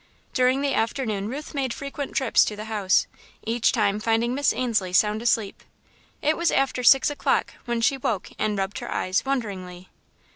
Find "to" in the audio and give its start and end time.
2.45-2.55